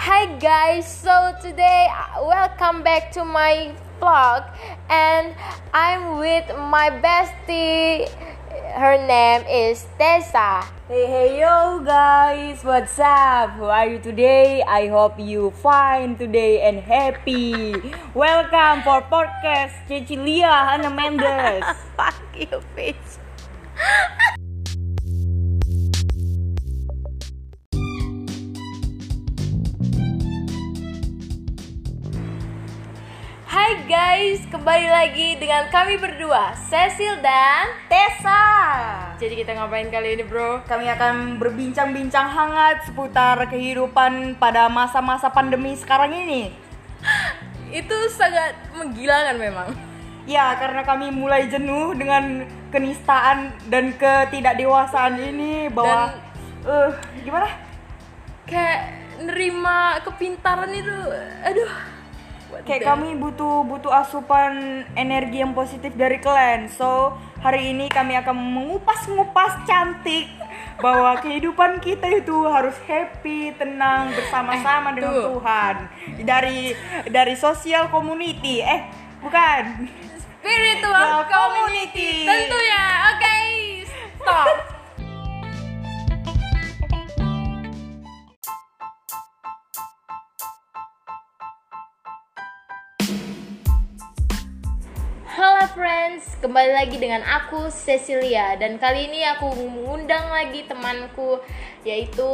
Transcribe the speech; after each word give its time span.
Hi 0.00 0.24
guys, 0.40 0.88
so 0.88 1.36
today 1.44 1.84
uh, 1.92 2.24
welcome 2.24 2.80
back 2.80 3.12
to 3.12 3.20
my 3.20 3.76
vlog 4.00 4.48
and 4.88 5.36
I'm 5.76 6.16
with 6.16 6.48
my 6.56 6.88
bestie. 6.88 8.08
Her 8.80 8.96
name 8.96 9.44
is 9.44 9.84
Tessa. 10.00 10.64
Hey 10.88 11.04
hey 11.04 11.44
yo 11.44 11.84
guys, 11.84 12.64
what's 12.64 12.96
up? 12.96 13.60
How 13.60 13.68
are 13.68 13.92
you 13.92 14.00
today? 14.00 14.64
I 14.64 14.88
hope 14.88 15.20
you 15.20 15.52
fine 15.60 16.16
today 16.16 16.64
and 16.64 16.80
happy. 16.80 17.76
Welcome 18.16 18.80
for 18.80 19.04
podcast 19.04 19.84
Cecilia 19.84 20.48
Hannah 20.48 20.96
Mendes. 20.96 21.76
Fuck 22.00 22.24
you, 22.40 22.64
bitch. 22.72 23.20
guys, 34.20 34.44
kembali 34.52 34.84
lagi 34.92 35.28
dengan 35.40 35.64
kami 35.72 35.96
berdua, 35.96 36.52
Cecil 36.68 37.24
dan 37.24 37.72
Tessa. 37.88 38.44
Jadi 39.16 39.32
kita 39.32 39.56
ngapain 39.56 39.88
kali 39.88 40.12
ini, 40.12 40.28
Bro? 40.28 40.60
Kami 40.68 40.92
akan 40.92 41.40
berbincang-bincang 41.40 42.28
hangat 42.28 42.84
seputar 42.84 43.40
kehidupan 43.48 44.36
pada 44.36 44.68
masa-masa 44.68 45.32
pandemi 45.32 45.72
sekarang 45.72 46.12
ini. 46.12 46.52
Itu 47.80 47.96
sangat 48.12 48.60
menggilakan 48.76 49.40
memang. 49.40 49.72
Ya, 50.28 50.52
karena 50.60 50.84
kami 50.84 51.08
mulai 51.08 51.48
jenuh 51.48 51.96
dengan 51.96 52.44
kenistaan 52.68 53.56
dan 53.72 53.96
ketidakdewasaan 53.96 55.16
ini 55.16 55.72
bahwa 55.72 56.12
eh 56.68 56.92
gimana? 57.24 57.48
Kayak 58.44 59.00
nerima 59.24 59.96
kepintaran 60.04 60.68
itu, 60.76 61.08
aduh. 61.40 61.99
Kayak 62.66 62.82
kami 62.94 63.14
butuh 63.16 63.62
butuh 63.66 63.92
asupan 63.94 64.82
energi 64.98 65.42
yang 65.42 65.54
positif 65.54 65.94
dari 65.94 66.18
kalian. 66.18 66.66
So, 66.70 67.14
hari 67.40 67.70
ini 67.72 67.86
kami 67.88 68.18
akan 68.18 68.36
mengupas-ngupas 68.36 69.64
cantik 69.64 70.26
bahwa 70.80 71.16
kehidupan 71.20 71.78
kita 71.78 72.08
itu 72.10 72.36
harus 72.48 72.74
happy, 72.88 73.54
tenang 73.54 74.10
bersama-sama 74.16 74.96
dengan 74.96 75.14
tuh. 75.14 75.24
Tuhan. 75.38 75.74
Dari 76.24 76.74
dari 77.08 77.34
sosial 77.36 77.88
community. 77.92 78.64
Eh, 78.64 78.80
bukan. 79.22 79.86
spiritual 80.40 81.28
community. 81.28 81.30
community. 81.30 82.12
Tentunya. 82.24 82.84
Oke. 83.12 83.29
Friends, 95.70 96.26
kembali 96.42 96.74
lagi 96.74 96.98
dengan 96.98 97.22
aku 97.22 97.70
Cecilia 97.70 98.58
dan 98.58 98.74
kali 98.82 99.06
ini 99.06 99.22
aku 99.22 99.54
mengundang 99.54 100.26
lagi 100.26 100.66
temanku 100.66 101.38
yaitu 101.86 102.26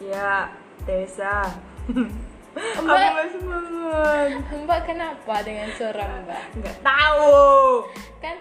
Ya, 0.00 0.48
Tessa. 0.88 1.44
Aku 2.50 2.82
Mbak. 2.82 3.30
semangat. 3.30 4.28
Mbak 4.50 4.80
kenapa 4.88 5.34
dengan 5.44 5.68
suara 5.76 6.02
Mbak? 6.24 6.42
Nggak 6.58 6.76
tahu. 6.80 7.84
kan 8.24 8.36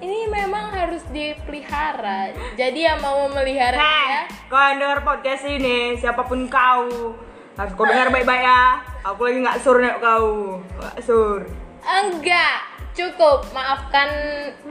ini 0.00 0.26
memang 0.28 0.72
harus 0.72 1.04
dipelihara 1.12 2.32
jadi 2.58 2.92
yang 2.92 2.98
mau 3.00 3.28
memelihara 3.28 3.78
Hei, 3.78 4.04
ya 4.12 4.22
kau 4.50 4.60
yang 4.60 4.76
dengar 4.80 5.00
podcast 5.04 5.44
ini, 5.46 5.94
siapa 6.00 6.24
pun 6.24 6.48
kau, 6.48 7.16
harus 7.56 7.72
kau 7.76 7.84
dengar 7.84 8.08
baik-baik 8.08 8.44
ya. 8.44 8.80
Aku 9.12 9.28
lagi 9.28 9.44
nggak 9.44 9.60
sur 9.60 9.76
nih 9.76 9.92
kau, 10.00 10.60
nggak 10.80 10.96
sur. 11.04 11.44
enggak 11.82 12.71
cukup 12.92 13.48
maafkan 13.56 14.08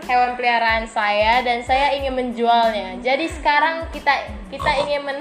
hewan 0.06 0.38
peliharaan 0.38 0.86
saya 0.86 1.42
dan 1.42 1.66
saya 1.66 1.90
ingin 1.98 2.14
menjualnya 2.14 3.02
jadi 3.02 3.26
sekarang 3.26 3.90
kita 3.90 4.30
kita 4.54 4.72
ingin 4.86 5.02
men 5.02 5.18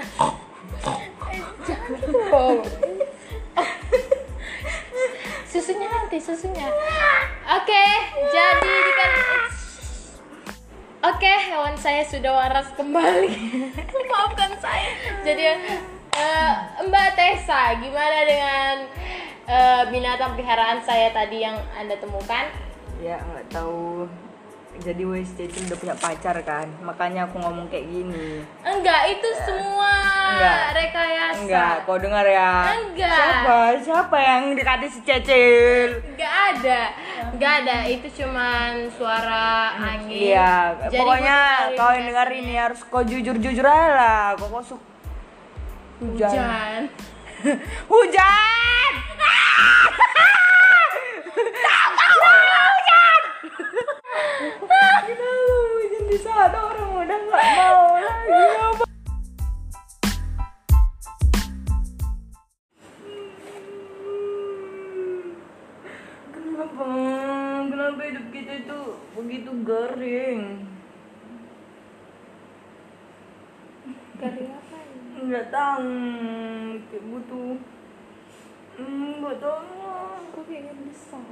jangan 1.65 1.97
susunya 5.51 5.89
nanti 5.89 6.21
susunya 6.21 6.69
oke 7.49 7.85
jadi 8.31 8.93
kan 8.97 9.13
Oke, 11.01 11.33
hewan 11.33 11.73
saya 11.81 12.05
sudah 12.05 12.29
waras 12.29 12.77
kembali. 12.77 13.33
Maafkan 14.13 14.53
saya. 14.61 14.93
Jadi 15.25 15.49
eh, 16.13 16.53
Mbak 16.85 17.09
Tessa, 17.17 17.73
gimana 17.81 18.21
dengan 18.29 18.85
eh, 19.49 19.83
binatang 19.89 20.37
peliharaan 20.37 20.85
saya 20.85 21.09
tadi 21.09 21.41
yang 21.41 21.57
Anda 21.73 21.97
temukan? 21.97 22.53
Ya 23.01 23.17
nggak 23.19 23.49
tahu. 23.51 24.05
Jadi 24.81 25.03
wes 25.03 25.29
Cecil 25.35 25.67
udah 25.67 25.77
punya 25.77 25.97
pacar 25.99 26.37
kan, 26.41 26.65
makanya 26.81 27.27
aku 27.27 27.37
ngomong 27.37 27.67
kayak 27.69 27.85
gini. 27.85 28.41
Enggak, 28.63 29.13
itu 29.13 29.29
semua 29.43 29.93
Enggak. 30.31 30.61
rekayasa. 30.73 31.37
Enggak, 31.43 31.75
kau 31.85 31.99
dengar 31.99 32.25
ya? 32.25 32.79
Enggak. 32.79 33.13
Siapa? 33.13 33.59
Siapa 33.83 34.17
yang 34.17 34.43
dekati 34.55 34.87
si 34.89 35.01
Cecil? 35.03 36.01
Enggak 36.15 36.35
ada. 36.55 36.81
Enggak 37.29 37.53
ada, 37.61 37.77
itu 37.85 38.09
cuman 38.15 38.89
suara 38.89 39.75
angin. 39.77 40.33
Iya, 40.33 40.79
Jadi 40.87 40.97
pokoknya 40.97 41.39
kau 41.75 41.91
yang 41.91 42.07
dengar 42.09 42.29
ini 42.31 42.55
harus 42.57 42.81
kau 42.87 43.03
jujur-jujur 43.05 43.67
aja 43.67 43.89
lah. 43.93 44.25
Kau 44.39 44.49
kau 44.49 44.63
su- 44.65 44.87
hujan. 46.01 46.31
hujan. 46.31 46.81
Hujan! 47.91 48.93
begitu 69.31 69.55
garing? 69.63 70.67
Kali 74.19 74.43
apa 74.43 74.77
ini? 74.91 75.31
Nggak 75.31 75.47
tahu, 75.55 75.95
kayak 76.91 77.05
butuh 77.07 77.55
Hmm, 78.75 79.23
nggak 79.23 79.39
tahu 79.39 79.63
Kok 80.35 80.43
kayak 80.51 80.75
besar? 80.83 81.23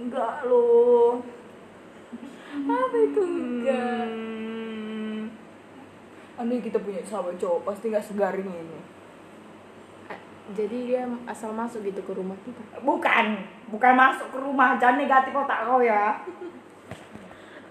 Enggak 0.00 0.48
loh 0.48 1.20
Apa 2.72 2.96
itu 3.04 3.20
enggak? 3.20 4.08
Hmm. 6.40 6.56
Kita 6.64 6.80
punya 6.80 7.04
sahabat 7.04 7.36
cowok 7.36 7.68
pasti 7.68 7.92
nggak 7.92 8.06
segaring 8.08 8.48
ini 8.48 8.80
Jadi 10.56 10.88
dia 10.88 11.04
asal 11.28 11.52
masuk 11.52 11.84
gitu 11.84 12.00
ke 12.00 12.16
rumah 12.16 12.40
kita. 12.40 12.80
Bukan, 12.80 13.26
bukan 13.68 13.92
masuk 13.92 14.32
ke 14.32 14.40
rumah 14.40 14.80
Jangan 14.80 15.04
negatif 15.04 15.36
otak 15.36 15.68
kau 15.68 15.84
ya 15.84 16.16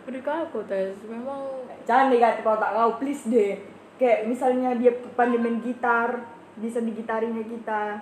Berikan 0.08 0.48
aku 0.48 0.64
tes, 0.64 0.96
memang 1.04 1.68
Jangan 1.84 2.08
negatif 2.08 2.48
otak 2.48 2.72
kau, 2.72 2.96
please 2.96 3.28
deh 3.28 3.60
Kayak 4.00 4.32
misalnya 4.32 4.72
dia 4.80 4.96
pandai 5.20 5.36
main 5.36 5.60
gitar 5.60 6.24
Bisa 6.56 6.80
digitarinya 6.80 7.44
kita 7.44 8.00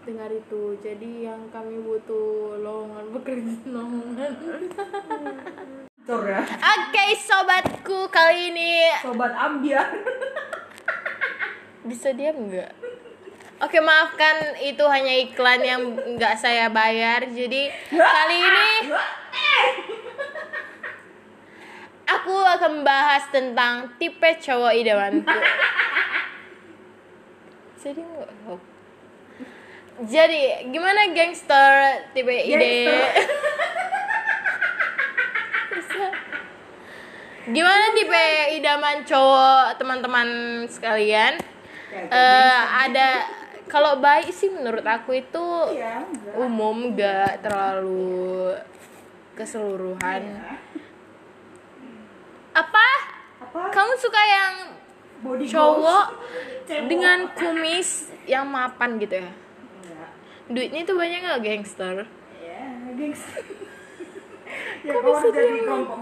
dengar 0.00 0.32
itu. 0.32 0.74
Jadi 0.80 1.28
yang 1.28 1.52
kami 1.52 1.76
butuh 1.84 2.56
lowongan 2.60 3.04
bekerja 3.14 3.54
lowongan. 3.68 4.32
Ya 6.10 6.42
Oke 6.42 7.04
sobatku 7.14 8.10
kali 8.10 8.50
ini 8.50 8.90
Sobat 8.98 9.30
ambiar 9.30 9.86
bisa 11.88 12.10
diam 12.10 12.50
nggak? 12.50 12.72
Oke 13.62 13.78
maafkan 13.78 14.58
itu 14.58 14.82
hanya 14.90 15.14
iklan 15.22 15.60
yang 15.62 15.82
nggak 16.16 16.34
saya 16.34 16.66
bayar. 16.72 17.22
Jadi 17.30 17.70
kali 18.16 18.36
ini 18.42 18.68
aku 22.20 22.36
akan 22.36 22.84
membahas 22.84 23.24
tentang 23.32 23.88
tipe 23.96 24.28
cowok 24.44 24.76
idamanku. 24.76 25.24
Jadi 27.80 28.00
nggak. 28.04 28.60
Jadi 30.00 30.68
gimana 30.68 31.12
gangster 31.16 32.04
tipe 32.12 32.32
ide? 32.32 32.88
Gimana 37.50 37.96
tipe 37.96 38.24
idaman 38.60 39.02
cowok 39.02 39.80
teman-teman 39.80 40.28
sekalian? 40.68 41.40
Eh, 41.90 42.60
ada 42.68 43.26
kalau 43.66 43.98
baik 43.98 44.30
sih 44.30 44.52
menurut 44.52 44.84
aku 44.86 45.18
itu 45.18 45.46
enggak. 45.72 46.04
umum 46.36 46.94
gak 46.94 47.42
terlalu 47.42 48.54
keseluruhan. 49.34 50.22
Apa? 52.52 52.88
Apa? 53.40 53.60
Kamu 53.70 53.92
suka 53.98 54.20
yang 54.20 54.54
Body 55.20 55.44
cowok 55.44 56.06
dengan 56.90 57.28
kumis 57.36 58.08
yang 58.24 58.48
mapan 58.48 58.96
gitu 58.96 59.20
ya 59.20 59.30
duitnya 60.50 60.82
itu 60.82 60.94
banyak 60.98 61.18
nggak 61.22 61.42
gangster 61.42 61.96
Ya, 62.40 62.66
gengs. 62.98 63.22
ya, 64.82 64.92
kau 64.98 65.14
harus 65.14 65.30
jadi 65.30 65.62
kelompok 65.62 65.98